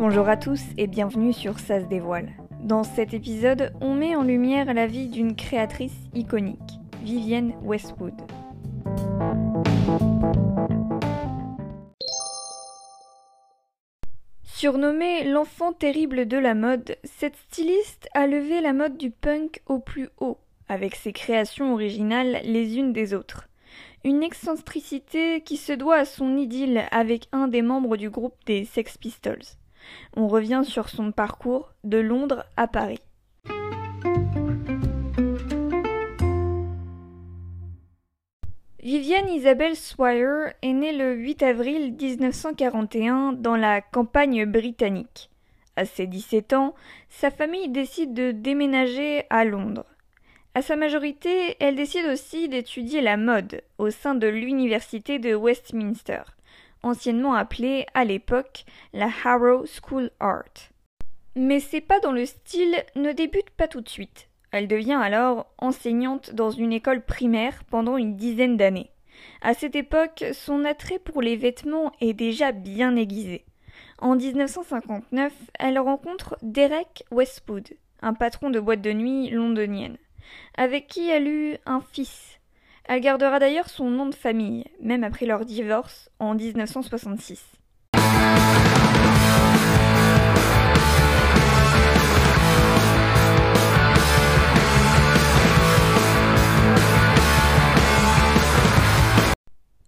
[0.00, 2.30] Bonjour à tous et bienvenue sur Ça se dévoile.
[2.62, 8.14] Dans cet épisode, on met en lumière la vie d'une créatrice iconique, Vivienne Westwood.
[14.42, 19.80] Surnommée l'enfant terrible de la mode, cette styliste a levé la mode du punk au
[19.80, 23.50] plus haut, avec ses créations originales les unes des autres.
[24.02, 28.64] Une excentricité qui se doit à son idylle avec un des membres du groupe des
[28.64, 29.59] Sex Pistols.
[30.16, 33.00] On revient sur son parcours de Londres à Paris.
[38.82, 45.30] Vivienne Isabelle Swire est née le 8 avril 1941 dans la campagne britannique.
[45.76, 46.74] À ses 17 ans,
[47.08, 49.86] sa famille décide de déménager à Londres.
[50.54, 56.22] À sa majorité, elle décide aussi d'étudier la mode au sein de l'université de Westminster,
[56.82, 60.70] anciennement appelée à l'époque la Harrow School Art.
[61.36, 64.28] Mais ses pas dans le style ne débutent pas tout de suite.
[64.52, 68.90] Elle devient alors enseignante dans une école primaire pendant une dizaine d'années.
[69.42, 73.44] À cette époque, son attrait pour les vêtements est déjà bien aiguisé.
[73.98, 77.68] En 1959, elle rencontre Derek Westwood,
[78.02, 79.98] un patron de boîte de nuit londonienne,
[80.56, 82.39] avec qui elle eut un fils.
[82.92, 87.40] Elle gardera d'ailleurs son nom de famille, même après leur divorce en 1966.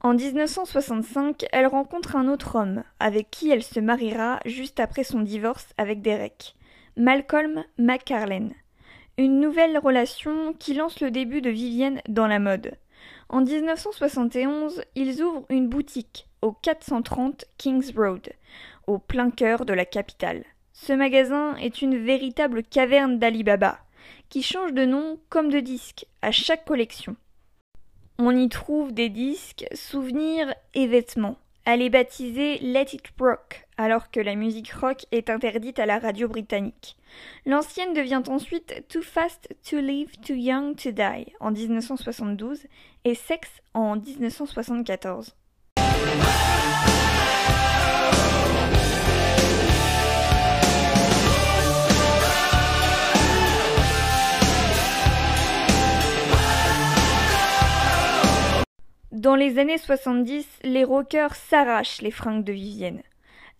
[0.00, 5.20] En 1965, elle rencontre un autre homme, avec qui elle se mariera juste après son
[5.20, 6.54] divorce avec Derek,
[6.96, 8.54] Malcolm McCarlen.
[9.18, 12.72] Une nouvelle relation qui lance le début de Vivienne dans la mode.
[13.28, 18.28] En 1971, ils ouvrent une boutique au 430 Kings Road,
[18.86, 20.44] au plein cœur de la capitale.
[20.72, 23.78] Ce magasin est une véritable caverne d'Alibaba,
[24.28, 27.16] qui change de nom comme de disque à chaque collection.
[28.18, 31.36] On y trouve des disques, souvenirs et vêtements.
[31.68, 35.98] Elle est baptisée Let It Rock, alors que la musique rock est interdite à la
[35.98, 36.96] radio britannique.
[37.44, 42.68] L'ancienne devient ensuite Too Fast to Live, Too Young to Die en 1972
[43.04, 45.34] et Sex en 1974.
[59.26, 63.02] Dans les années 70, les rockers s'arrachent les fringues de Vivienne.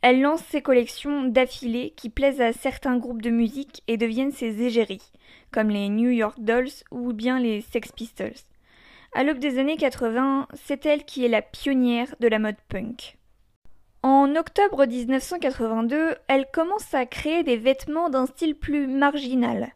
[0.00, 4.62] Elle lance ses collections d'affilée qui plaisent à certains groupes de musique et deviennent ses
[4.62, 5.10] égéries,
[5.50, 8.38] comme les New York Dolls ou bien les Sex Pistols.
[9.12, 13.18] À l'aube des années 80, c'est elle qui est la pionnière de la mode punk.
[14.04, 19.74] En octobre 1982, elle commence à créer des vêtements d'un style plus marginal.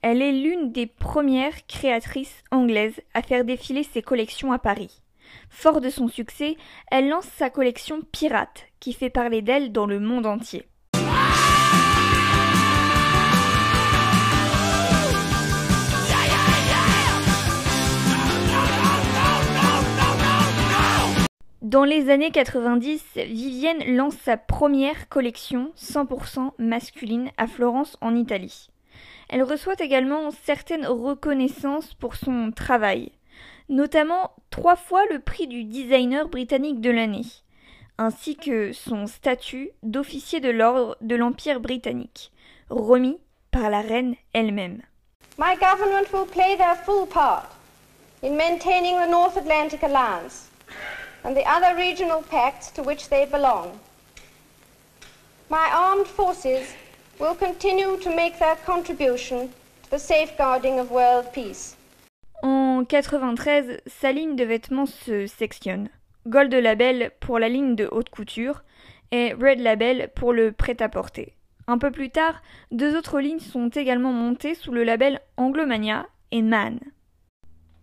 [0.00, 5.02] Elle est l'une des premières créatrices anglaises à faire défiler ses collections à Paris.
[5.48, 6.56] Fort de son succès,
[6.90, 10.66] elle lance sa collection Pirate, qui fait parler d'elle dans le monde entier.
[21.70, 28.70] Dans les années 90, Vivienne lance sa première collection 100% masculine à Florence en Italie.
[29.28, 33.12] Elle reçoit également certaines reconnaissances pour son travail,
[33.70, 37.26] notamment trois fois le prix du designer britannique de l'année,
[37.96, 42.32] ainsi que son statut d'officier de l'ordre de l'Empire britannique,
[42.68, 43.18] remis
[43.52, 44.82] par la reine elle-même.
[45.38, 47.46] My government will play their full part
[48.22, 50.50] in maintaining the North Atlantic Alliance
[51.24, 53.78] and the other regional pacts to which they belong.
[55.48, 56.74] My armed forces
[57.18, 59.52] will continue to make their contribution
[59.84, 61.76] to the safeguarding of world peace.
[62.80, 65.90] En 93, sa ligne de vêtements se sectionne.
[66.26, 68.62] Gold Label pour la ligne de haute couture
[69.12, 71.34] et Red Label pour le prêt-à-porter.
[71.66, 72.40] Un peu plus tard,
[72.70, 76.80] deux autres lignes sont également montées sous le label Anglomania et Man.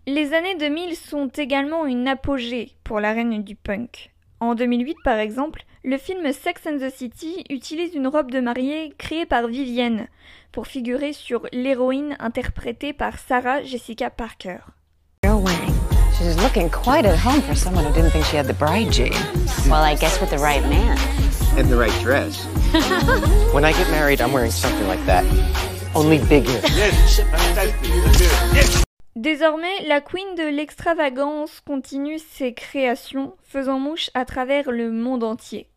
[0.07, 4.09] Les années 2000 sont également une apogée pour la reine du punk.
[4.39, 8.95] En 2008, par exemple, le film Sex and the City utilise une robe de mariée
[8.97, 10.07] créée par Vivienne
[10.51, 14.57] pour figurer sur l'héroïne interprétée par Sarah Jessica Parker.
[16.17, 19.13] She's looking quite at home for someone who didn't think she had the bride gene.
[19.69, 20.97] Well, I guess with the right man.
[21.55, 22.43] And the right dress.
[23.53, 25.23] when I get married, I'm wearing something like that.
[25.93, 26.59] Only bigger.
[29.15, 35.67] Désormais, la queen de l'extravagance continue ses créations, faisant mouche à travers le monde entier.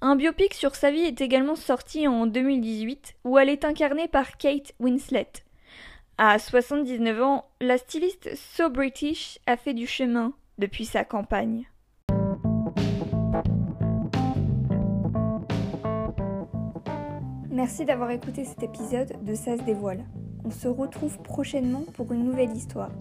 [0.00, 4.36] Un biopic sur sa vie est également sorti en 2018 où elle est incarnée par
[4.36, 5.32] Kate Winslet.
[6.24, 11.64] À 79 ans, la styliste So British a fait du chemin depuis sa campagne.
[17.50, 20.04] Merci d'avoir écouté cet épisode de Ça se dévoile.
[20.44, 22.92] On se retrouve prochainement pour une nouvelle histoire.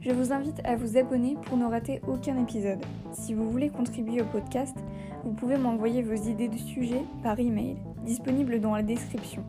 [0.00, 2.82] Je vous invite à vous abonner pour ne rater aucun épisode.
[3.12, 4.78] Si vous voulez contribuer au podcast,
[5.22, 7.76] vous pouvez m'envoyer vos idées de sujets par email,
[8.06, 9.44] disponible dans la description.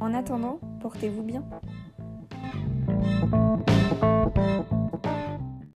[0.00, 1.44] En attendant, portez-vous bien.